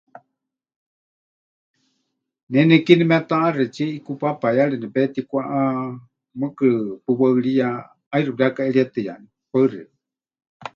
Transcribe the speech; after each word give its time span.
Ne 2.51 2.59
nekie 2.69 2.93
nemetaʼaxetsie 2.97 3.85
ʼikú 3.93 4.11
paapayari 4.21 4.75
nepetikwáʼa, 4.79 5.61
mɨɨkɨ 6.39 6.67
pɨwaɨriya, 7.05 7.67
ʼaixɨ 8.09 8.31
pɨrekaʼerietɨyaní. 8.37 9.27
Paɨ 9.51 9.65
xeikɨ́a. 9.71 9.95